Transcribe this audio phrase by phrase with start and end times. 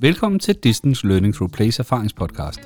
[0.00, 2.60] Velkommen til Distance Learning Through Place erfaringspodcast.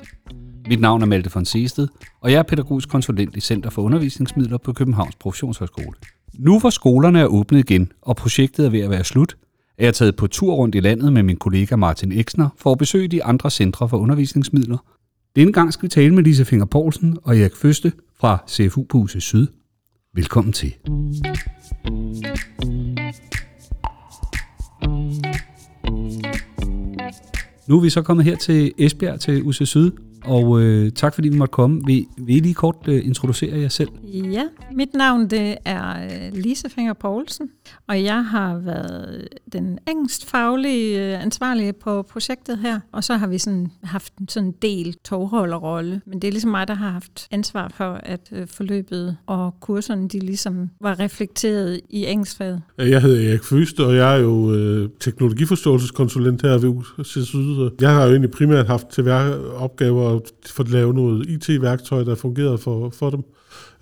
[0.67, 1.87] Mit navn er Malte von Seested,
[2.21, 5.93] og jeg er pædagogisk konsulent i Center for Undervisningsmidler på Københavns Professionshøjskole.
[6.33, 9.37] Nu hvor skolerne er åbnet igen, og projektet er ved at være slut,
[9.77, 12.77] er jeg taget på tur rundt i landet med min kollega Martin Eksner for at
[12.77, 14.77] besøge de andre centre for undervisningsmidler.
[15.35, 18.97] Denne gang skal vi tale med Lise Finger Poulsen og Erik Føste fra CFU på
[18.97, 19.47] Huset Syd.
[20.13, 20.73] Velkommen til.
[27.71, 29.91] Nu er vi så kommet her til Esbjerg til UC Syd,
[30.25, 31.81] og øh, tak fordi vi måtte komme.
[31.85, 33.89] Vil, vil I lige kort øh, introducere jer selv?
[34.03, 34.43] Ja,
[34.75, 37.49] mit navn det er øh, Lise Finger Poulsen,
[37.87, 43.37] og jeg har været den engelskfaglige øh, ansvarlige på projektet her, og så har vi
[43.37, 47.71] sådan haft sådan en del togholderrolle, men det er ligesom mig, der har haft ansvar
[47.77, 52.61] for, at øh, forløbet og kurserne, de ligesom var reflekteret i engelskfaget.
[52.77, 57.35] Jeg hedder Erik Føst, og jeg er jo øh, teknologiforståelseskonsulent her ved UC
[57.81, 59.03] Jeg har jo egentlig primært haft til
[59.55, 63.23] opgaver at få lavet noget IT-værktøj, der fungerede for, for dem.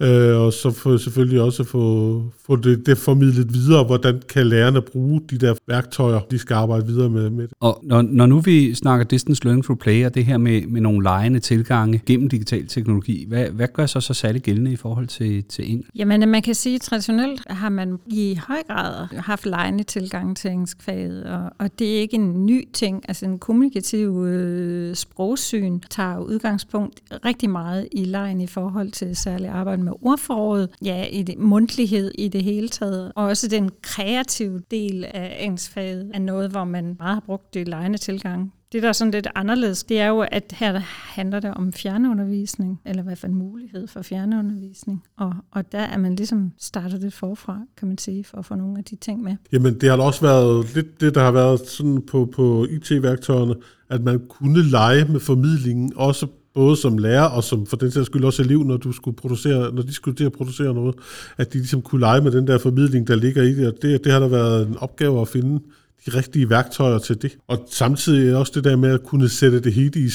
[0.01, 4.81] Øh, og så for, selvfølgelig også få, få det, det formidlet videre, hvordan kan lærerne
[4.81, 7.29] bruge de der værktøjer, de skal arbejde videre med.
[7.29, 7.53] med det.
[7.59, 10.81] Og når, når nu vi snakker distance learning through play, og det her med, med
[10.81, 15.07] nogle lejende tilgange gennem digital teknologi, hvad, hvad gør så så særligt gældende i forhold
[15.07, 15.91] til, til engelsk?
[15.95, 20.51] Jamen, man kan sige, at traditionelt har man i høj grad haft lejende tilgang til
[20.51, 23.03] engelskfaget, og, og det er ikke en ny ting.
[23.07, 29.49] Altså en kommunikativ øh, sprogsyn tager udgangspunkt rigtig meget i lejen i forhold til særligt
[29.49, 34.61] arbejde med ordforråd, ja, i det, mundtlighed i det hele taget, og også den kreative
[34.71, 38.53] del af engelskfaget er noget, hvor man meget har brugt det lejende tilgang.
[38.71, 40.79] Det, der er sådan lidt anderledes, det er jo, at her
[41.13, 45.03] handler det om fjernundervisning, eller i hvert fald mulighed for fjernundervisning.
[45.17, 48.55] Og, og der er man ligesom startet det forfra, kan man sige, for at få
[48.55, 49.35] nogle af de ting med.
[49.51, 53.55] Jamen, det har også været lidt det, der har været sådan på, på IT-værktøjerne,
[53.89, 56.27] at man kunne lege med formidlingen, også
[56.59, 59.73] både som lærer og som for den sags skyld også elev, når, du skulle producere,
[59.73, 60.95] når de skulle til at producere noget,
[61.37, 64.03] at de ligesom kunne lege med den der formidling, der ligger i det, og det,
[64.03, 65.59] det har der været en opgave at finde
[66.05, 67.37] de rigtige værktøjer til det.
[67.47, 70.09] Og samtidig også det der med at kunne sætte det hele i,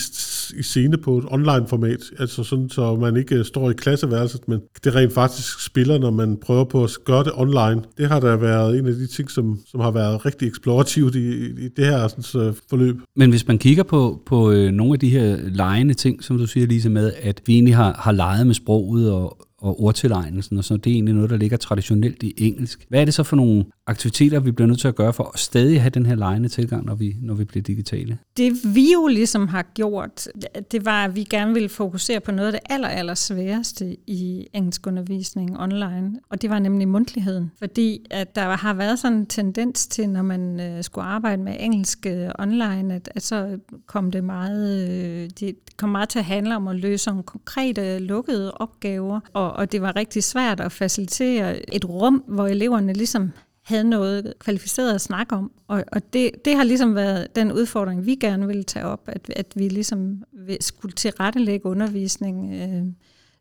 [0.51, 4.61] i scene på et online-format, altså sådan, så man ikke øh, står i klasseværelset, men
[4.85, 7.83] det rent faktisk spiller, når man prøver på at gøre det online.
[7.99, 11.47] Det har der været en af de ting, som, som har været rigtig eksplorativt i,
[11.65, 12.97] i det her sådan, så forløb.
[13.17, 16.47] Men hvis man kigger på, på øh, nogle af de her lejende ting, som du
[16.47, 20.65] siger, Lise, med, at vi egentlig har, har leget med sproget og, og ordtilegnelsen, og
[20.65, 22.87] så det er egentlig noget, der ligger traditionelt i engelsk.
[22.89, 25.41] Hvad er det så for nogle aktiviteter, vi bliver nødt til at gøre for at
[25.41, 28.19] stadig have den her lejende tilgang, når vi, når vi bliver digitale?
[28.37, 30.29] Det vi jo ligesom har gjort,
[30.73, 34.47] det var, at vi gerne ville fokusere på noget af det aller, aller sværeste i
[34.53, 37.51] engelskundervisning online, og det var nemlig mundtligheden.
[37.59, 41.57] Fordi at der har været sådan en tendens til, når man øh, skulle arbejde med
[41.59, 46.25] engelsk øh, online, at, at så kom det meget, øh, det kom meget til at
[46.25, 50.73] handle om at løse nogle konkrete lukkede opgaver, og, og det var rigtig svært at
[50.73, 53.33] facilitere et rum, hvor eleverne ligesom
[53.63, 55.53] havde noget kvalificeret at snakke om.
[55.69, 59.31] Og, og det, det har ligesom været den udfordring, vi gerne ville tage op, at,
[59.37, 60.23] at vi ligesom
[60.61, 62.87] skulle tilrettelægge undervisning øh,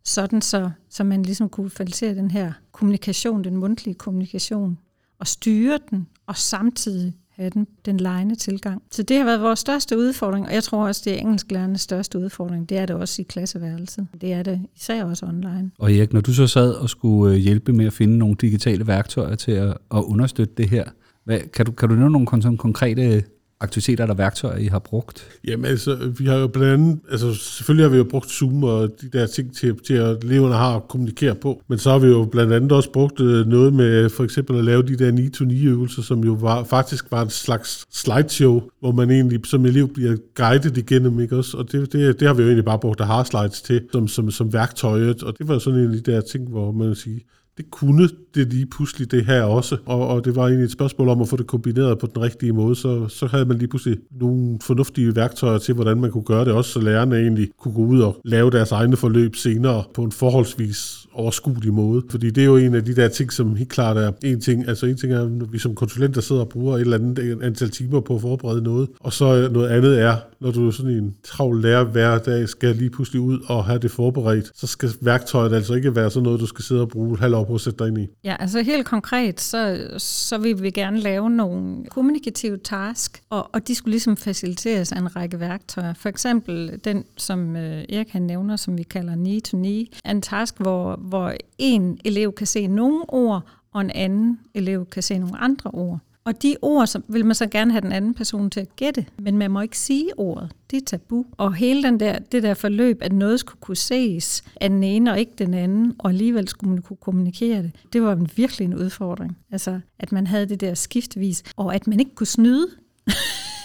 [0.04, 4.78] sådan, så, så man ligesom kunne facilitere den her kommunikation, den mundtlige kommunikation,
[5.20, 8.82] og styre den, og samtidig have den, den lejende tilgang.
[8.92, 12.20] Så det har været vores største udfordring, og jeg tror også, det er engelsklærernes største
[12.20, 12.70] udfordring.
[12.70, 14.08] Det er det også i klasseværelset.
[14.22, 15.72] Det er det især også online.
[15.80, 18.88] Og Erik, når du så sad og skulle øh, hjælpe med at finde nogle digitale
[18.88, 20.84] værktøjer til at, at understøtte det her,
[21.24, 23.24] hvad, kan, du, kan du nævne nogle konkrete
[23.64, 25.28] aktiviteter eller værktøjer, I har brugt?
[25.48, 28.90] Jamen altså, vi har jo blandt andet, altså selvfølgelig har vi jo brugt Zoom og
[29.02, 32.08] de der ting til, til at eleverne har at kommunikere på, men så har vi
[32.08, 35.68] jo blandt andet også brugt øh, noget med for eksempel at lave de der 9-to-9
[35.68, 40.16] øvelser, som jo var, faktisk var en slags slideshow, hvor man egentlig som elev bliver
[40.36, 41.58] guidet igennem, ikke også?
[41.58, 44.08] Og det, det, det har vi jo egentlig bare brugt der har slides til som,
[44.08, 47.26] som, som værktøjet, og det var sådan en af de der ting, hvor man sige,
[47.58, 51.10] det kunne det lige pludselig det her også, og, og det var egentlig et spørgsmål
[51.10, 53.98] om at få det kombineret på den rigtige måde, så, så havde man lige pludselig
[54.12, 57.82] nogle fornuftige værktøjer til, hvordan man kunne gøre det også, så lærerne egentlig kunne gå
[57.82, 62.02] ud og lave deres egne forløb senere på en forholdsvis overskuelig måde.
[62.10, 64.68] Fordi det er jo en af de der ting, som helt klart er en ting.
[64.68, 67.70] Altså en ting er, at vi som konsulenter sidder og bruger et eller andet antal
[67.70, 68.90] timer på at forberede noget.
[69.00, 72.76] Og så noget andet er, når du er sådan en travl lærer hver dag, skal
[72.76, 76.40] lige pludselig ud og have det forberedt, så skal værktøjet altså ikke være sådan noget,
[76.40, 78.08] du skal sidde og bruge halv halvt på at sætte dig ind i.
[78.24, 83.68] Ja, altså helt konkret, så, så vil vi gerne lave nogle kommunikative task, og, og
[83.68, 85.94] de skulle ligesom faciliteres af en række værktøjer.
[85.94, 90.12] For eksempel den, som øh, Erik han nævner, som vi kalder knee to knee, er
[90.12, 93.42] en task, hvor, hvor en elev kan se nogle ord,
[93.74, 96.00] og en anden elev kan se nogle andre ord.
[96.26, 99.06] Og de ord, så vil man så gerne have den anden person til at gætte,
[99.20, 100.52] men man må ikke sige ordet.
[100.72, 101.26] Det er tabu.
[101.38, 105.12] Og hele den der, det der forløb, at noget skulle kunne ses af den ene
[105.12, 108.66] og ikke den anden, og alligevel skulle man kunne kommunikere det, det var en virkelig
[108.66, 109.38] en udfordring.
[109.52, 112.68] Altså, at man havde det der skiftvis, og at man ikke kunne snyde.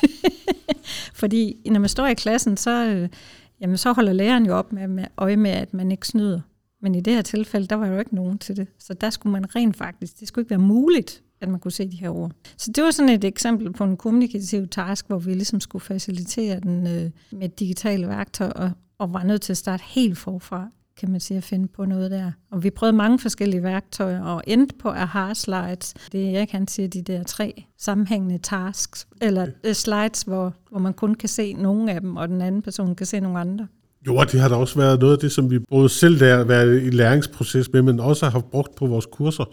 [1.20, 3.08] Fordi når man står i klassen, så, øh,
[3.60, 6.40] jamen, så holder læreren jo op med, med øje med, at man ikke snyder.
[6.82, 8.66] Men i det her tilfælde, der var jo ikke nogen til det.
[8.78, 11.90] Så der skulle man rent faktisk, det skulle ikke være muligt, at man kunne se
[11.90, 12.32] de her ord.
[12.56, 16.60] Så det var sådan et eksempel på en kommunikativ task, hvor vi ligesom skulle facilitere
[16.60, 20.68] den øh, med digitale værktøjer, og, og var nødt til at starte helt forfra
[20.98, 22.32] kan man sige, at finde på noget der.
[22.50, 25.94] Og vi prøvede mange forskellige værktøjer, og endte på aha slides.
[26.12, 30.92] Det jeg kan sige, de der tre sammenhængende tasks, eller uh, slides, hvor, hvor man
[30.92, 33.66] kun kan se nogle af dem, og den anden person kan se nogle andre.
[34.06, 36.44] Jo, og det har da også været noget af det, som vi både selv der
[36.44, 39.44] været i læringsproces med, men også har brugt på vores kurser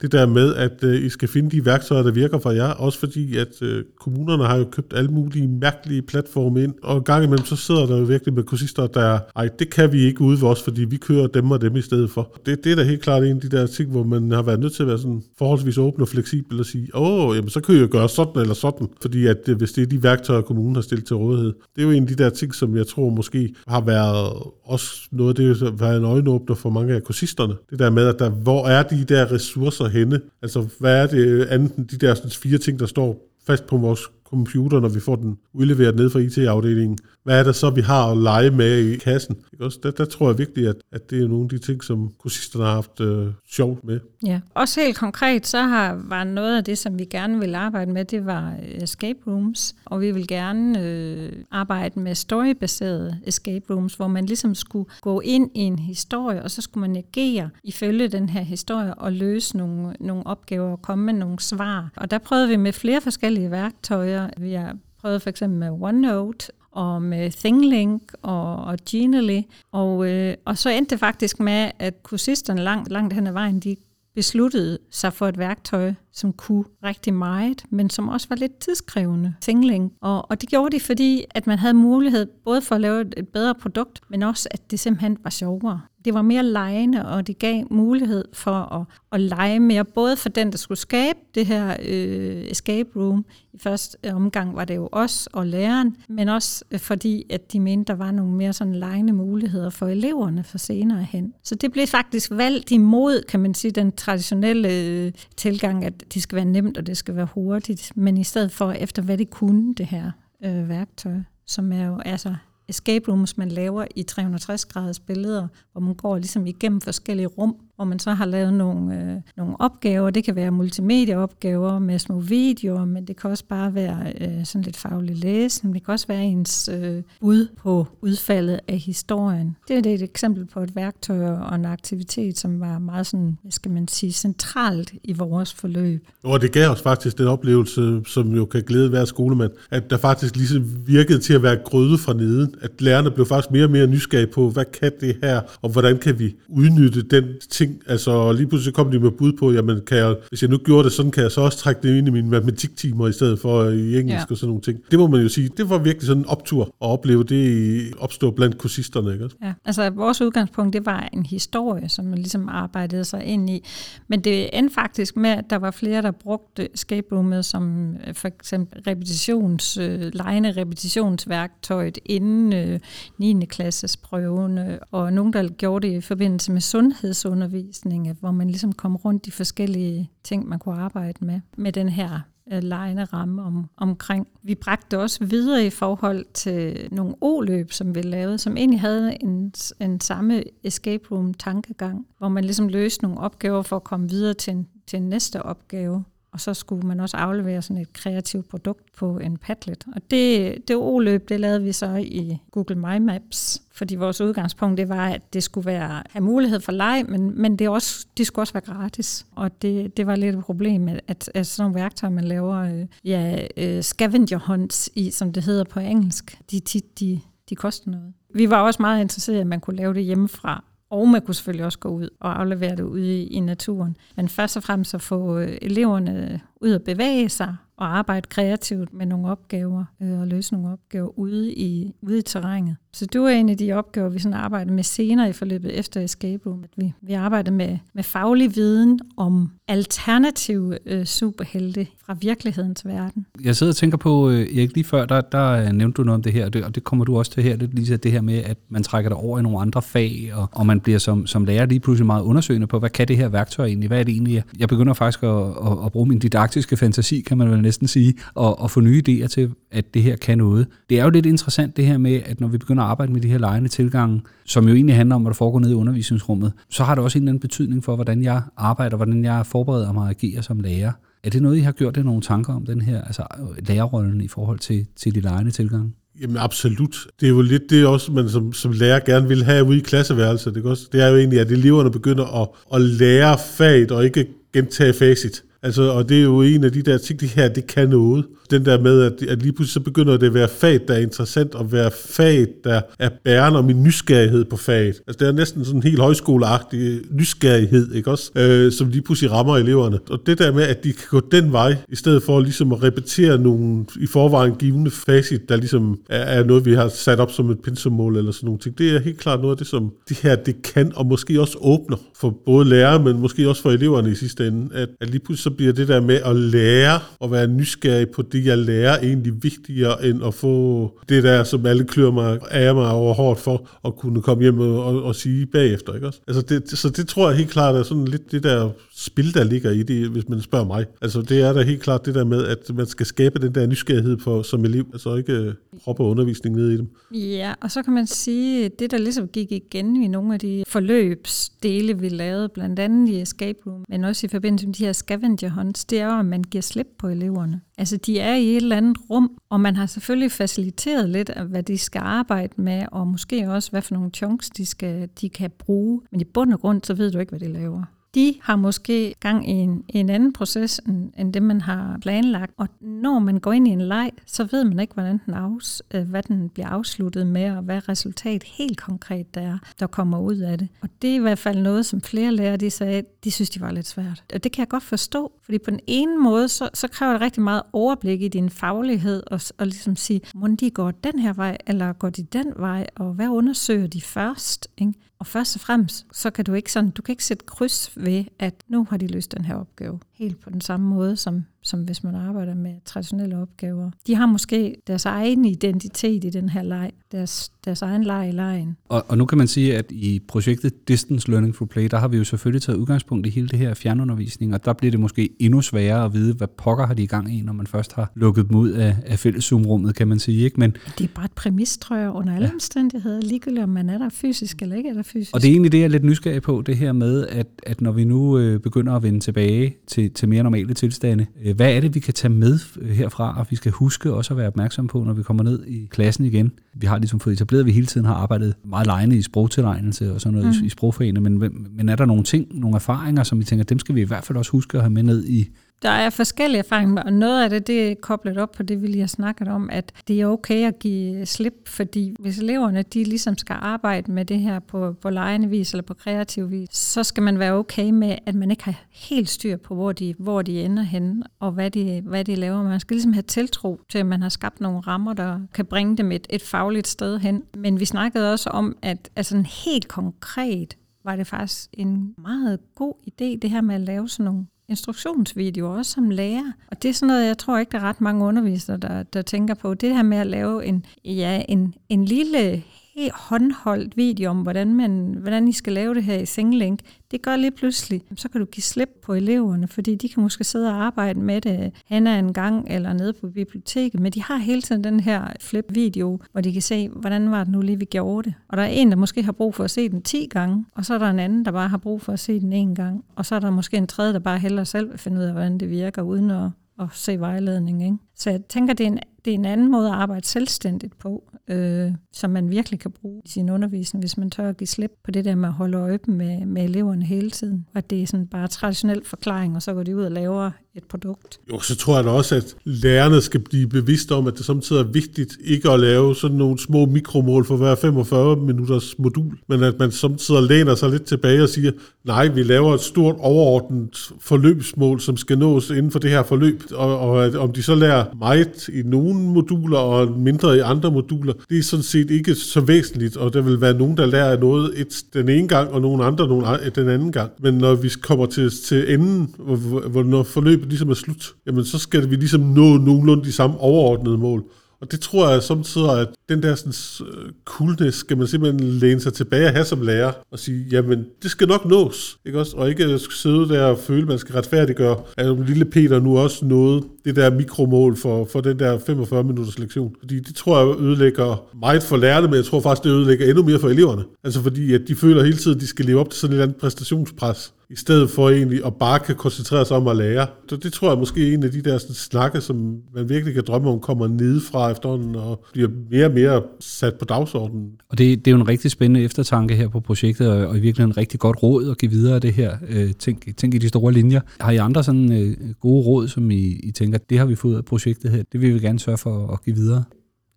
[0.00, 2.98] det der med, at øh, I skal finde de værktøjer, der virker for jer, også
[2.98, 7.46] fordi, at øh, kommunerne har jo købt alle mulige mærkelige platforme ind, og gang imellem,
[7.46, 10.48] så sidder der jo virkelig med kursister, der ej, det kan vi ikke ude ved
[10.48, 12.38] os, fordi vi kører dem og dem i stedet for.
[12.46, 14.60] Det, det er da helt klart en af de der ting, hvor man har været
[14.60, 17.74] nødt til at være sådan forholdsvis åben og fleksibel og sige, åh, jamen så kan
[17.74, 20.74] I jo gøre sådan eller sådan, fordi at øh, hvis det er de værktøjer, kommunen
[20.74, 21.52] har stillet til rådighed.
[21.76, 24.32] Det er jo en af de der ting, som jeg tror måske har været
[24.64, 27.54] også noget af det, der har været en øjenåbner for mange af kursisterne.
[27.70, 30.20] Det der med, at der, hvor er de der ressourcer henne?
[30.42, 33.76] Altså, hvad er det andet end de der sådan, fire ting, der står fast på
[33.76, 36.98] vores computer, når vi får den udleveret ned fra IT-afdelingen.
[37.28, 39.36] Hvad er det så, vi har at lege med i kassen?
[39.60, 39.78] Også?
[39.82, 42.64] Der, der tror jeg virkelig, at, at det er nogle af de ting, som kursisterne
[42.64, 44.00] har haft øh, sjovt med.
[44.26, 47.92] Ja, også helt konkret, så har, var noget af det, som vi gerne ville arbejde
[47.92, 53.74] med, det var øh, escape rooms, og vi vil gerne øh, arbejde med storybaserede escape
[53.74, 57.50] rooms, hvor man ligesom skulle gå ind i en historie, og så skulle man agere
[57.64, 61.90] ifølge den her historie og løse nogle, nogle opgaver og komme med nogle svar.
[61.96, 64.30] Og der prøvede vi med flere forskellige værktøjer.
[64.36, 69.40] Vi har prøvet for eksempel med OneNote, og med ThingLink og, og Genially.
[69.72, 73.60] Og, øh, og så endte det faktisk med, at kursisterne langt, langt hen ad vejen,
[73.60, 73.76] de
[74.14, 79.34] besluttede sig for et værktøj, som kunne rigtig meget, men som også var lidt tidskrævende,
[79.40, 79.92] ThingLink.
[80.00, 83.14] Og, og det gjorde de, fordi at man havde mulighed både for at lave et,
[83.16, 87.26] et bedre produkt, men også at det simpelthen var sjovere det var mere lejende, og
[87.26, 91.46] det gav mulighed for at, at lege mere, både for den, der skulle skabe det
[91.46, 93.26] her øh, escape room.
[93.52, 97.60] I første omgang var det jo os og læreren, men også øh, fordi, at de
[97.60, 101.34] mente, der var nogle mere sådan lejende muligheder for eleverne for senere hen.
[101.42, 106.22] Så det blev faktisk valgt imod, kan man sige, den traditionelle øh, tilgang, at det
[106.22, 109.30] skal være nemt, og det skal være hurtigt, men i stedet for efter, hvad det
[109.30, 110.10] kunne, det her
[110.44, 111.16] øh, værktøj,
[111.46, 112.34] som er jo altså
[112.68, 117.56] escape rooms, man laver i 360 graders billeder, hvor man går ligesom igennem forskellige rum,
[117.78, 120.10] hvor man så har lavet nogle, øh, nogle opgaver.
[120.10, 124.62] Det kan være multimedieopgaver med små videoer, men det kan også bare være øh, sådan
[124.62, 125.74] lidt faglig læsning.
[125.74, 129.56] Det kan også være ens øh, bud på udfaldet af historien.
[129.68, 133.52] Det er et eksempel på et værktøj og en aktivitet, som var meget sådan, hvad
[133.52, 136.06] skal man sige, centralt i vores forløb.
[136.22, 139.96] Og det gav os faktisk den oplevelse, som jo kan glæde hver skolemand, at der
[139.96, 142.54] faktisk ligesom virkede til at være grøde fra neden.
[142.60, 145.98] At lærerne blev faktisk mere og mere nysgerrige på, hvad kan det her, og hvordan
[145.98, 147.82] kan vi udnytte den ting, ting.
[147.86, 150.84] Altså lige pludselig kom de med bud på, jamen kan jeg, hvis jeg nu gjorde
[150.84, 153.64] det sådan, kan jeg så også trække det ind i mine matematiktimer i stedet for
[153.64, 154.30] i engelsk ja.
[154.30, 154.78] og sådan nogle ting.
[154.90, 158.30] Det må man jo sige, det var virkelig sådan en optur at opleve det opstå
[158.30, 159.12] blandt kursisterne.
[159.12, 159.30] Ikke?
[159.42, 163.64] Ja, altså vores udgangspunkt, det var en historie, som man ligesom arbejdede sig ind i.
[164.08, 168.14] Men det endte faktisk med, at der var flere, der brugte escape roomet som øh,
[168.14, 172.80] for eksempel repetitions, øh, lejende repetitionsværktøjet inden øh,
[173.18, 173.44] 9.
[173.44, 178.72] klasses prøvene, og nogen, der gjorde det i forbindelse med sundhedsundervisning undervisning, hvor man ligesom
[178.72, 182.20] kom rundt de forskellige ting, man kunne arbejde med, med den her
[182.52, 184.26] øh, lejende ramme om, omkring.
[184.42, 189.22] Vi bragte også videre i forhold til nogle oløb, som vi lavede, som egentlig havde
[189.22, 194.08] en, en samme escape room tankegang, hvor man ligesom løste nogle opgaver for at komme
[194.08, 196.04] videre til en, til en næste opgave.
[196.32, 199.84] Og så skulle man også aflevere sådan et kreativt produkt på en Padlet.
[199.94, 204.78] Og det, det O-løb, det lavede vi så i Google My Maps, fordi vores udgangspunkt
[204.78, 208.26] det var, at det skulle være, have mulighed for leg, men, men det, også, det
[208.26, 209.26] skulle også være gratis.
[209.34, 212.86] Og det, det var lidt et problem, at, at sådan nogle værktøjer, man laver øh,
[213.04, 217.20] ja, øh, scavenger hunts i, som det hedder på engelsk, de tit de,
[217.50, 218.12] de koster noget.
[218.34, 221.64] Vi var også meget interesserede, at man kunne lave det hjemmefra, og man kunne selvfølgelig
[221.64, 223.96] også gå ud og aflevere det ude i, i naturen.
[224.16, 228.92] Men først og fremmest at få øh, eleverne ud at bevæge sig og arbejde kreativt
[228.92, 232.76] med nogle opgaver øh, og løse nogle opgaver ude i, ude i terrænet.
[232.92, 236.00] Så det var en af de opgaver, vi sådan arbejdede med senere i forløbet efter
[236.00, 236.64] escape room.
[236.64, 243.26] At vi, vi arbejdede med, med faglig viden om alternative øh, superhelte fra virkelighedens verden.
[243.44, 246.14] Jeg sidder og tænker på, øh, Erik, lige før, der, der øh, nævnte du noget
[246.14, 248.12] om det her, og det, og det kommer du også til her, det, lige det
[248.12, 250.98] her med, at man trækker dig over i nogle andre fag, og, og man bliver
[250.98, 254.00] som, som lærer lige pludselig meget undersøgende på, hvad kan det her værktøj egentlig, hvad
[254.00, 254.42] er det egentlig?
[254.58, 258.14] Jeg begynder faktisk at, at, at bruge min didaktiske fantasi, kan man vel næsten sige,
[258.34, 260.66] og, og få nye idéer til, at det her kan noget.
[260.90, 263.20] Det er jo lidt interessant det her med, at når vi begynder at arbejde med
[263.20, 266.52] de her lejende tilgange, som jo egentlig handler om, hvad der foregår nede i undervisningsrummet,
[266.70, 269.92] så har det også en eller anden betydning for, hvordan jeg arbejder, hvordan jeg forbereder
[269.92, 270.92] mig og agerer som lærer.
[271.24, 273.22] Er det noget, I har gjort det nogle tanker om, den her altså
[273.68, 275.92] lærerrollen i forhold til, til de lejende tilgange?
[276.20, 276.96] Jamen absolut.
[277.20, 279.80] Det er jo lidt det også, man som, som lærer gerne vil have ude i
[279.80, 280.54] klasseværelset.
[280.54, 284.26] Det, også, det er jo egentlig, at eleverne begynder at, at lære faget og ikke
[284.52, 285.42] gentage facit.
[285.62, 288.24] Altså, og det er jo en af de der ting, det her, det kan noget.
[288.50, 290.98] Den der med, at, at lige pludselig så begynder det at være fag, der er
[290.98, 295.00] interessant, og være fag, der er bærende om min nysgerrighed på faget.
[295.06, 298.30] Altså, det er næsten sådan en helt højskoleagtig nysgerrighed, ikke også?
[298.36, 299.98] Øh, som lige pludselig rammer eleverne.
[300.10, 302.82] Og det der med, at de kan gå den vej, i stedet for ligesom at
[302.82, 307.32] repetere nogle i forvejen givende facit, der ligesom er, er noget, vi har sat op
[307.32, 308.78] som et pensummål eller sådan nogle ting.
[308.78, 311.58] Det er helt klart noget af det, som det her, det kan, og måske også
[311.60, 315.20] åbner for både lærere, men måske også for eleverne i sidste ende, at, at lige
[315.20, 318.98] pludselig så bliver det der med at lære og være nysgerrig på det, jeg lærer,
[318.98, 323.40] egentlig vigtigere end at få det der, som alle klør mig, af mig over hårdt
[323.40, 325.94] for, at kunne komme hjem og, og, og sige bagefter.
[325.94, 326.20] Ikke også?
[326.28, 329.44] Altså det, så det tror jeg helt klart er sådan lidt det der spil, der
[329.44, 330.86] ligger i det, hvis man spørger mig.
[331.02, 333.66] Altså det er da helt klart det der med, at man skal skabe den der
[333.66, 336.88] nysgerrighed på, som elev, altså ikke øh, proppe undervisning ned i dem.
[337.12, 340.64] Ja, og så kan man sige, det der ligesom gik igen i nogle af de
[340.66, 344.92] forløbsdele, vi lavede, blandt andet i Escape Room, men også i forbindelse med de her
[344.92, 347.60] scavenger hunts, det er jo, at man giver slip på eleverne.
[347.78, 351.62] Altså de er i et eller andet rum, og man har selvfølgelig faciliteret lidt hvad
[351.62, 355.50] de skal arbejde med, og måske også, hvad for nogle chunks de, skal, de kan
[355.58, 356.00] bruge.
[356.10, 357.84] Men i bund og grund, så ved du ikke, hvad de laver
[358.18, 362.52] de har måske gang i en, en anden proces, end, end det, man har planlagt.
[362.56, 365.82] Og når man går ind i en leg, så ved man ikke, hvordan den afs,
[365.94, 370.20] øh, hvad den bliver afsluttet med, og hvad resultat helt konkret der er, der kommer
[370.20, 370.68] ud af det.
[370.82, 373.60] Og det er i hvert fald noget, som flere lærere de sagde, de synes, de
[373.60, 374.24] var lidt svært.
[374.34, 377.20] Og det kan jeg godt forstå, fordi på den ene måde, så, så kræver det
[377.20, 381.32] rigtig meget overblik i din faglighed, og, og ligesom sige, må de går den her
[381.32, 384.68] vej, eller går de den vej, og hvad undersøger de først?
[384.78, 384.92] Ikke?
[385.18, 388.24] Og først og fremmest, så kan du ikke sådan, du kan ikke sætte kryds ved,
[388.38, 390.00] at nu har de løst den her opgave.
[390.12, 393.90] Helt på den samme måde, som som hvis man arbejder med traditionelle opgaver.
[394.06, 398.32] De har måske deres egen identitet i den her leg, deres, deres egen leg i
[398.32, 398.76] lejen.
[398.88, 402.08] Og, og nu kan man sige, at i projektet Distance Learning for Play, der har
[402.08, 405.30] vi jo selvfølgelig taget udgangspunkt i hele det her fjernundervisning, og der bliver det måske
[405.40, 408.12] endnu sværere at vide, hvad pokker har de i gang i, når man først har
[408.14, 410.44] lukket dem ud af, af fælles Zoom-rummet, kan man sige.
[410.44, 410.60] Ikke?
[410.60, 412.54] Men, det er bare et præmis, tror jeg, under alle ja.
[412.54, 415.34] omstændigheder, ligegyldigt om man er der fysisk eller ikke er der fysisk.
[415.34, 417.80] Og det er egentlig det, jeg er lidt nysgerrig på, det her med, at, at
[417.80, 421.72] når vi nu øh, begynder at vende tilbage til, til mere normale tilstande, øh, hvad
[421.72, 422.58] er det, vi kan tage med
[422.94, 425.86] herfra, og vi skal huske også at være opmærksom på, når vi kommer ned i
[425.90, 426.52] klassen igen.
[426.74, 430.12] Vi har ligesom fået etableret, at vi hele tiden har arbejdet meget lejende i sprogtilegnelse
[430.14, 430.66] og sådan noget mm.
[430.66, 433.94] i sprogforeningen, men, men er der nogle ting, nogle erfaringer, som vi tænker, dem skal
[433.94, 435.48] vi i hvert fald også huske at have med ned i
[435.82, 438.86] der er forskellige erfaringer, og noget af det, det er koblet op på det, vi
[438.86, 443.04] lige har snakket om, at det er okay at give slip, fordi hvis eleverne de
[443.04, 447.02] ligesom skal arbejde med det her på, på lejende vis eller på kreativ vis, så
[447.02, 450.42] skal man være okay med, at man ikke har helt styr på, hvor de, hvor
[450.42, 452.62] de ender hen, og hvad de, hvad de laver.
[452.62, 455.96] Man skal ligesom have tiltro til, at man har skabt nogle rammer, der kan bringe
[455.96, 457.42] dem et, et fagligt sted hen.
[457.56, 462.58] Men vi snakkede også om, at altså en helt konkret var det faktisk en meget
[462.74, 466.52] god idé, det her med at lave sådan nogle instruktionsvideo også som lærer.
[466.70, 469.22] Og det er sådan noget, jeg tror ikke, der er ret mange undervisere, der, der
[469.22, 469.74] tænker på.
[469.74, 472.62] Det her med at lave en, ja, en, en lille
[472.98, 477.22] helt håndholdt video om, hvordan, man, hvordan I skal lave det her i SingLink, det
[477.22, 480.70] gør lige pludselig, så kan du give slip på eleverne, fordi de kan måske sidde
[480.70, 484.62] og arbejde med det hen en gang eller nede på biblioteket, men de har hele
[484.62, 488.28] tiden den her flip-video, hvor de kan se, hvordan var det nu lige, vi gjorde
[488.28, 488.34] det.
[488.48, 490.84] Og der er en, der måske har brug for at se den 10 gange, og
[490.84, 493.04] så er der en anden, der bare har brug for at se den en gang,
[493.16, 495.32] og så er der måske en tredje, der bare hellere selv vil finde ud af,
[495.32, 496.50] hvordan det virker, uden at,
[496.80, 497.84] at se vejledning.
[497.84, 497.96] Ikke?
[498.18, 501.30] Så jeg tænker, det er, en, det er en anden måde at arbejde selvstændigt på,
[501.48, 504.90] øh, som man virkelig kan bruge i sin undervisning, hvis man tør at give slip
[505.04, 507.66] på det der med at holde øje med, med eleverne hele tiden.
[507.74, 510.84] Og det er sådan bare traditionel forklaring, og så går de ud og laver et
[510.84, 511.38] produkt.
[511.52, 514.80] Jo, så tror jeg da også, at lærerne skal blive bevidste om, at det samtidig
[514.80, 519.62] er vigtigt ikke at lave sådan nogle små mikromål for hver 45 minutters modul, men
[519.62, 521.72] at man samtidig læner sig lidt tilbage og siger,
[522.04, 526.62] nej, vi laver et stort overordnet forløbsmål, som skal nås inden for det her forløb,
[526.72, 530.90] og, og at om de så lærer meget i nogle moduler og mindre i andre
[530.90, 534.40] moduler, det er sådan set ikke så væsentligt, og der vil være nogen, der lærer
[534.40, 537.30] noget et, den ene gang, og nogen andre nogen, den anden gang.
[537.40, 541.64] Men når vi kommer til, til enden, hvor, hvor når forløbet ligesom er slut, jamen
[541.64, 544.44] så skal vi ligesom nå nogenlunde de samme overordnede mål.
[544.80, 549.00] Og det tror jeg samtidig, at den der sådan, øh, coolness skal man simpelthen læne
[549.00, 552.56] sig tilbage og have som lærer, og sige, jamen, det skal nok nås, ikke også?
[552.56, 556.44] Og ikke sidde der og føle, at man skal retfærdiggøre, at lille Peter nu også
[556.44, 559.94] nåede det der mikromål for, for den der 45 minutters lektion.
[559.98, 563.42] Fordi det tror jeg ødelægger meget for lærerne, men jeg tror faktisk, det ødelægger endnu
[563.42, 564.02] mere for eleverne.
[564.24, 566.34] Altså fordi, at de føler hele tiden, at de skal leve op til sådan et
[566.34, 570.26] eller andet præstationspres i stedet for egentlig at bare kan koncentrere sig om at lære.
[570.48, 573.34] Så det tror jeg måske er en af de der sådan, snakke, som man virkelig
[573.34, 577.70] kan drømme om, kommer nedefra efterhånden og bliver mere og mere sat på dagsordenen.
[577.88, 580.60] Og det, det er jo en rigtig spændende eftertanke her på projektet, og, og i
[580.60, 582.56] virkeligheden en rigtig godt råd at give videre af det her.
[582.68, 584.20] Øh, tænk, tænk i de store linjer.
[584.40, 587.56] Har I andre sådan øh, gode råd, som I, I tænker, det har vi fået
[587.56, 589.84] af projektet her, det vil vi gerne sørge for at give videre?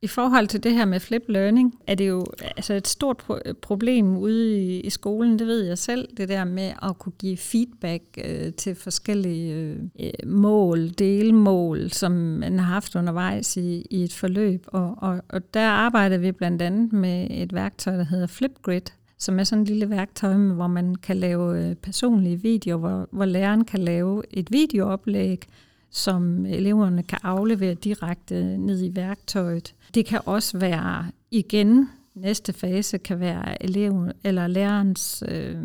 [0.04, 2.26] I forhold til det her med flip learning, er det jo
[2.58, 6.44] altså et stort pro- problem ude i, i skolen, det ved jeg selv, det der
[6.44, 12.66] med at kunne give feedback øh, til forskellige øh, øh, mål, delmål, som man har
[12.66, 14.66] haft undervejs i, i et forløb.
[14.68, 19.40] Og, og, og der arbejder vi blandt andet med et værktøj, der hedder Flipgrid, som
[19.40, 23.66] er sådan et lille værktøj, hvor man kan lave øh, personlige videoer, hvor, hvor læreren
[23.66, 25.42] kan lave et videooplæg,
[25.92, 29.74] som eleverne kan aflevere direkte ned i værktøjet.
[29.94, 35.58] Det kan også være igen næste fase kan være eleven eller lærerens øh,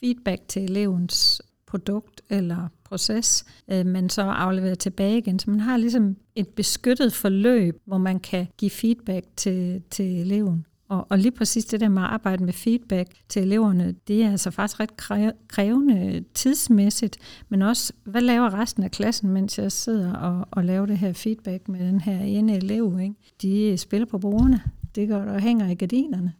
[0.00, 5.38] feedback til elevens produkt eller proces, øh, man så afleverer tilbage igen.
[5.38, 10.66] Så man har ligesom et beskyttet forløb, hvor man kan give feedback til, til eleven.
[10.94, 14.30] Og, og lige præcis det der med at arbejde med feedback til eleverne, det er
[14.30, 14.90] altså faktisk ret
[15.48, 20.86] krævende tidsmæssigt, men også, hvad laver resten af klassen, mens jeg sidder og, og laver
[20.86, 22.98] det her feedback med den her ene elev?
[23.02, 23.14] Ikke?
[23.42, 24.62] De spiller på bordene,
[24.94, 26.32] det går der hænger i gardinerne.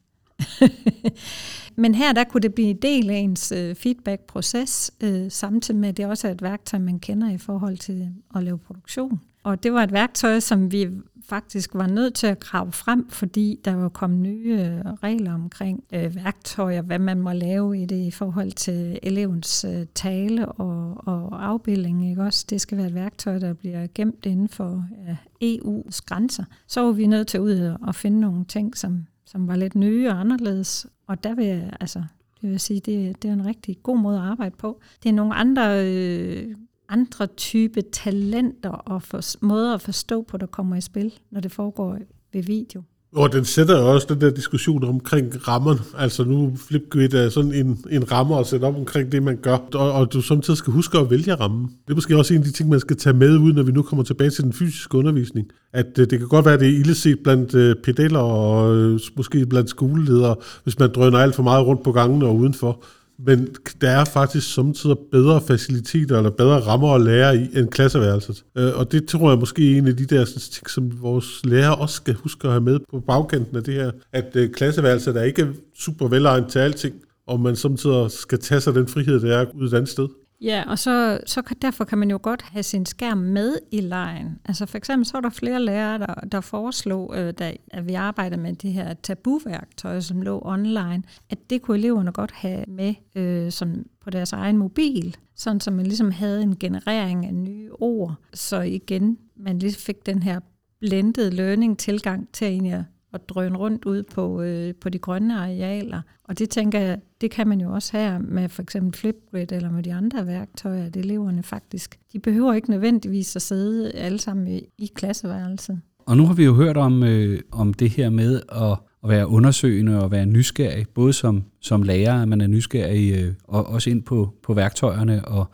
[1.83, 5.89] Men her der kunne det blive en del af ens øh, feedback-proces, øh, samtidig med
[5.89, 9.21] at det også er et værktøj, man kender i forhold til at lave produktion.
[9.45, 10.89] Og det var et værktøj, som vi
[11.25, 15.85] faktisk var nødt til at grave frem, fordi der var kommet nye øh, regler omkring
[15.93, 21.09] øh, værktøjer, hvad man må lave i det i forhold til elevens øh, tale og,
[21.09, 22.11] og afbildning.
[22.11, 22.23] Ikke?
[22.23, 26.45] Også det skal være et værktøj, der bliver gemt inden for øh, EU's grænser.
[26.67, 30.09] Så var vi nødt til ud og finde nogle ting, som, som var lidt nye
[30.09, 30.87] og anderledes.
[31.07, 32.03] Og der vil jeg, altså,
[32.41, 34.81] det vil sige, det, det er en rigtig god måde at arbejde på.
[35.03, 36.55] Det er nogle andre øh,
[36.89, 41.53] andre type talenter og for, måder at forstå på, der kommer i spil, når det
[41.53, 41.99] foregår
[42.33, 42.83] ved video.
[43.17, 45.81] Og den sætter jo også den der diskussion omkring rammerne.
[45.99, 49.57] Altså nu Flipgrid er sådan en, en ramme at sætte op omkring det, man gør.
[49.75, 51.65] Og, og du samtidig skal huske at vælge rammen.
[51.65, 53.73] Det er måske også en af de ting, man skal tage med ud, når vi
[53.73, 55.47] nu kommer tilbage til den fysiske undervisning.
[55.73, 59.01] At øh, det kan godt være, at det er illeset blandt øh, pedaler og øh,
[59.17, 62.85] måske blandt skoleledere, hvis man drøner alt for meget rundt på gangen og udenfor.
[63.19, 63.49] Men
[63.81, 68.45] der er faktisk samtidig bedre faciliteter eller bedre rammer at lære i end klasseværelset.
[68.59, 71.71] Øh, og det tror jeg måske er en af de der ting, som vores lærer
[71.71, 73.91] også skal huske at have med på bagkanten af det her.
[74.13, 75.49] At øh, klasseværelset er ikke
[75.79, 76.95] super velegnet til alting,
[77.27, 80.09] og man samtidig skal tage sig den frihed, der er ud et andet sted.
[80.45, 83.81] Ja, og så, så kan, derfor kan man jo godt have sin skærm med i
[83.81, 84.39] lejen.
[84.45, 87.95] Altså for eksempel så er der flere lærere, der, der foreslog, øh, da, at vi
[87.95, 92.95] arbejdede med det her tabuværktøj, som lå online, at det kunne eleverne godt have med
[93.15, 97.71] øh, som på deres egen mobil, sådan som man ligesom havde en generering af nye
[97.73, 98.15] ord.
[98.35, 100.41] Så igen, man lige fik den her
[100.81, 105.39] blended learning tilgang til egentlig at at drøne rundt ud på, øh, på de grønne
[105.39, 106.01] arealer.
[106.25, 109.71] Og det tænker jeg, det kan man jo også her med for eksempel Flipgrid eller
[109.71, 114.49] med de andre værktøjer, at eleverne faktisk, de behøver ikke nødvendigvis at sidde alle sammen
[114.49, 115.81] i, i klasseværelset.
[116.07, 119.29] Og nu har vi jo hørt om, øh, om det her med at, at være
[119.29, 123.91] undersøgende og være nysgerrig, både som, som lærer, at man er nysgerrig, øh, og også
[123.91, 125.47] ind på, på værktøjerne, og,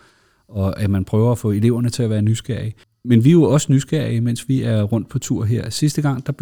[0.48, 2.74] og at man prøver at få eleverne til at være nysgerrige.
[3.04, 5.70] Men vi er jo også nysgerrige, mens vi er rundt på tur her.
[5.70, 6.32] Sidste gang, der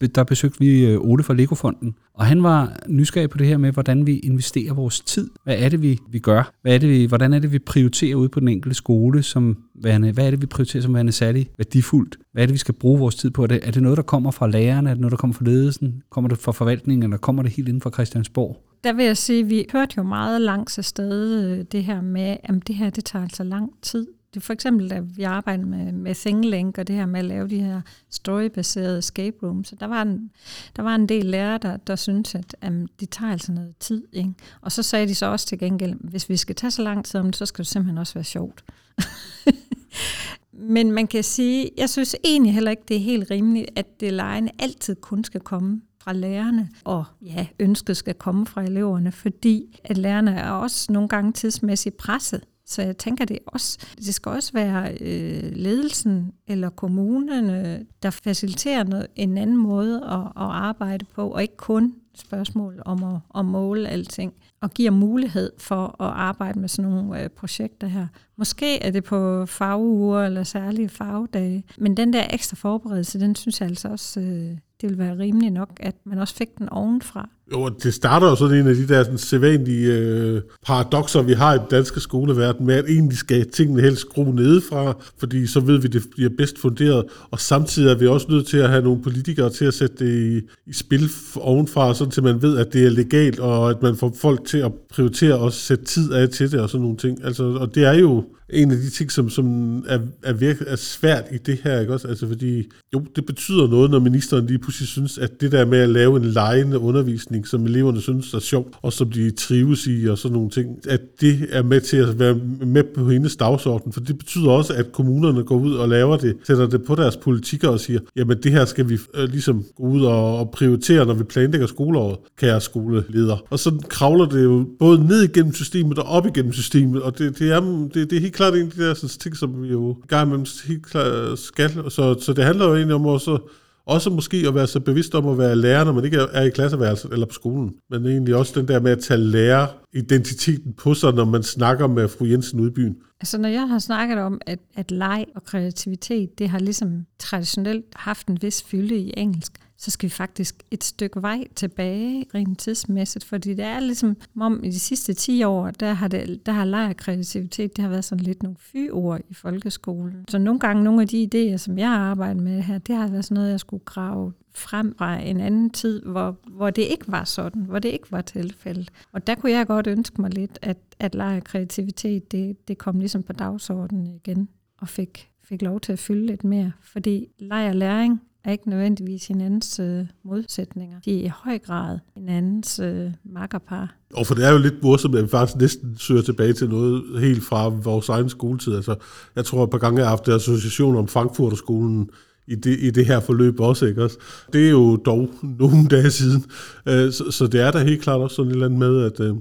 [0.00, 3.72] der besøgte vi øh, Ole fra Legofonden, og han var nysgerrig på det her med,
[3.72, 5.30] hvordan vi investerer vores tid.
[5.44, 6.52] Hvad er det, vi, vi gør?
[6.62, 9.22] Hvad er det, vi, hvordan er det, vi prioriterer ude på den enkelte skole?
[9.22, 12.16] Som værende, hvad er det, vi prioriterer som værende særlig værdifuldt?
[12.32, 13.42] Hvad er det, vi skal bruge vores tid på?
[13.42, 14.90] Er det, er det noget, der kommer fra lærerne?
[14.90, 16.02] Er det noget, der kommer fra ledelsen?
[16.10, 18.62] Kommer det fra forvaltningen, eller kommer det helt inden for Christiansborg?
[18.84, 22.36] Der vil jeg sige, at vi hørte jo meget langs afsted øh, det her med,
[22.44, 24.06] at det her det tager altså lang tid
[24.36, 27.48] det for eksempel, da vi arbejder med, med ThingLink og det her med at lave
[27.48, 29.68] de her storybaserede escape rooms.
[29.68, 30.30] Så der var en,
[30.76, 34.04] der var en del lærere, der, der syntes, at jamen, det tager altså noget tid.
[34.12, 34.30] Ikke?
[34.60, 37.20] Og så sagde de så også til gengæld, hvis vi skal tage så lang tid
[37.20, 38.64] om det, så skal det simpelthen også være sjovt.
[40.52, 44.12] Men man kan sige, jeg synes egentlig heller ikke, det er helt rimeligt, at det
[44.12, 49.80] lejende altid kun skal komme fra lærerne, og ja, ønsket skal komme fra eleverne, fordi
[49.84, 52.44] at lærerne er også nogle gange tidsmæssigt presset.
[52.66, 58.84] Så jeg tænker, det også, det skal også være øh, ledelsen eller kommunerne, der faciliterer
[58.84, 63.44] noget, en anden måde at, at arbejde på, og ikke kun spørgsmål om at, at
[63.44, 68.06] måle alting, og giver mulighed for at arbejde med sådan nogle øh, projekter her.
[68.36, 73.60] Måske er det på faguger eller særlige fagdage, men den der ekstra forberedelse, den synes
[73.60, 77.28] jeg altså også, øh, det vil være rimeligt nok, at man også fik den ovenfra.
[77.52, 81.54] Jo, det starter jo sådan en af de der sådan, sædvanlige øh, paradoxer, vi har
[81.54, 85.78] i den danske skoleverden, med at egentlig skal tingene helst skrue nedefra, fordi så ved
[85.78, 89.02] vi, det bliver bedst funderet, og samtidig er vi også nødt til at have nogle
[89.02, 92.86] politikere til at sætte det i, i spil ovenfra, sådan til man ved, at det
[92.86, 96.52] er legalt, og at man får folk til at prioritere og sætte tid af til
[96.52, 97.24] det og sådan nogle ting.
[97.24, 100.76] Altså, og det er jo en af de ting, som, som er, er, virke, er
[100.76, 102.08] svært i det her, ikke også?
[102.08, 102.62] Altså fordi,
[102.94, 106.16] jo, det betyder noget, når ministeren lige pludselig synes, at det der med at lave
[106.16, 110.34] en lejende undervisning, som eleverne synes er sjovt, og som de trives i, og sådan
[110.34, 112.34] nogle ting, at det er med til at være
[112.66, 116.36] med på hendes dagsorden, for det betyder også, at kommunerne går ud og laver det,
[116.46, 119.82] sætter det på deres politikker og siger, jamen det her skal vi øh, ligesom gå
[119.82, 123.44] ud og, og prioritere, når vi planlægger skoleåret, kære skoleleder.
[123.50, 127.38] Og så kravler det jo både ned igennem systemet og op igennem systemet, og det,
[127.38, 129.68] det, er, det, det er helt klart en af de der sådan, ting, som vi
[129.68, 131.90] jo gang imellem helt klart øh, skal.
[131.90, 133.38] Så, så det handler jo egentlig om også,
[133.86, 136.50] også måske at være så bevidst om at være lærer, når man ikke er i
[136.50, 137.74] klasseværelset eller på skolen.
[137.90, 142.08] Men egentlig også den der med at tage læreridentiteten på sig, når man snakker med
[142.08, 142.96] fru Jensen ude i byen.
[143.20, 147.84] Altså når jeg har snakket om, at, at leg og kreativitet, det har ligesom traditionelt
[147.96, 152.58] haft en vis fylde i engelsk, så skal vi faktisk et stykke vej tilbage rent
[152.58, 156.52] tidsmæssigt, fordi det er ligesom om i de sidste 10 år, der har, det, der
[156.52, 160.24] har leg og kreativitet, det har været sådan lidt nogle fyord i folkeskolen.
[160.28, 163.08] Så nogle gange, nogle af de idéer, som jeg har arbejdet med her, det har
[163.08, 167.04] været sådan noget, jeg skulle grave frem fra en anden tid, hvor, hvor det ikke
[167.08, 168.90] var sådan, hvor det ikke var tilfældet.
[169.12, 172.78] Og der kunne jeg godt ønske mig lidt, at, at leg og kreativitet, det, det
[172.78, 176.72] kom ligesom på dagsordenen igen, og fik, fik lov til at fylde lidt mere.
[176.80, 181.00] Fordi leg og læring er ikke nødvendigvis hinandens øh, modsætninger.
[181.04, 183.94] De er i høj grad hinandens øh, makkerpar.
[184.14, 187.20] Og for det er jo lidt morsomt, at vi faktisk næsten søger tilbage til noget
[187.20, 188.76] helt fra vores egen skoletid.
[188.76, 188.94] Altså,
[189.36, 192.10] jeg tror et par gange, jeg har haft association om Frankfurterskolen
[192.46, 194.18] i det, i det her forløb også, ikke også?
[194.52, 196.44] Det er jo dog nogle dage siden.
[196.88, 199.20] Øh, så, så det er da helt klart også sådan et eller andet med at
[199.20, 199.34] øh,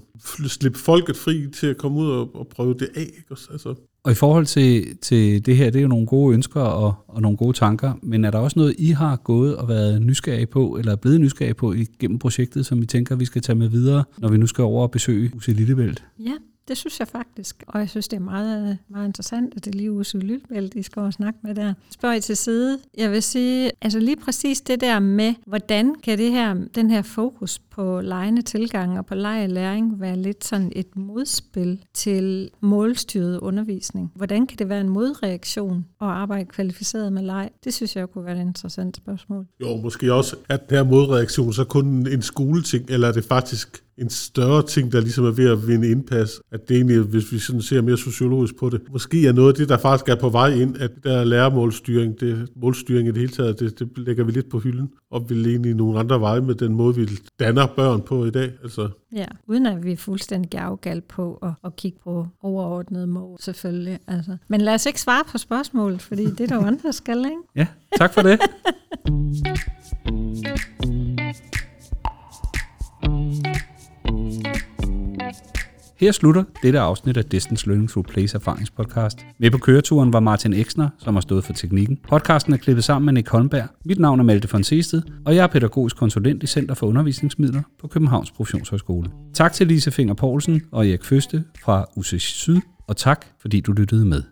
[0.47, 3.47] slippe folket fri til at komme ud og, og prøve det af, ikke også?
[3.51, 6.93] Altså, og i forhold til, til det her, det er jo nogle gode ønsker og,
[7.07, 10.45] og nogle gode tanker, men er der også noget, I har gået og været nysgerrige
[10.45, 13.67] på, eller er blevet nysgerrige på igennem projektet, som I tænker, vi skal tage med
[13.67, 16.03] videre, når vi nu skal over og besøge Use Lillebælt?
[16.19, 16.33] Ja,
[16.67, 19.77] det synes jeg faktisk, og jeg synes, det er meget, meget interessant, at det er
[19.77, 21.73] lige Ursula Lillebælt, I skal snakke med der.
[21.89, 22.79] Spørg I til side.
[22.97, 27.01] Jeg vil sige, altså lige præcis det der med, hvordan kan det her, den her
[27.01, 33.39] fokus på lejende tilgang og på leg læring være lidt sådan et modspil til målstyret
[33.39, 34.11] undervisning?
[34.15, 37.49] Hvordan kan det være en modreaktion at arbejde kvalificeret med leg?
[37.63, 39.47] Det synes jeg kunne være et interessant spørgsmål.
[39.61, 43.84] Jo, måske også, at den her modreaktion så kun en skoleting, eller er det faktisk
[43.97, 47.39] en større ting, der ligesom er ved at vinde indpas, at det egentlig, hvis vi
[47.39, 50.29] sådan ser mere sociologisk på det, måske er noget af det, der faktisk er på
[50.29, 54.31] vej ind, at der læremålstyring, det, målstyring i det hele taget, det, det lægger vi
[54.31, 58.01] lidt på hylden, og vil egentlig nogle andre veje med den måde, vi danner børn
[58.01, 58.51] på i dag.
[58.63, 58.89] Altså.
[59.15, 63.99] Ja, uden at vi er fuldstændig afgal på at, at kigge på overordnede mål, selvfølgelig.
[64.07, 64.37] Altså.
[64.47, 67.17] Men lad os ikke svare på spørgsmålet, fordi det er der jo andre, der skal,
[67.17, 67.37] ikke?
[67.55, 68.39] Ja, tak for det.
[75.97, 79.25] Her slutter dette afsnit af Distance Learning Through Place erfaringspodcast.
[79.39, 81.99] Med på køreturen var Martin Eksner, som har stået for teknikken.
[82.09, 83.67] Podcasten er klippet sammen med Nick Holmberg.
[83.85, 87.61] Mit navn er Malte von Seested, og jeg er pædagogisk konsulent i Center for Undervisningsmidler
[87.81, 89.09] på Københavns Professionshøjskole.
[89.33, 93.71] Tak til Lise Finger Poulsen og Erik Føste fra UC Syd, og tak fordi du
[93.71, 94.23] lyttede med.